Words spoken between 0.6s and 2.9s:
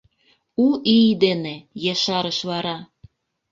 —У ий дене!— ешарыш вара.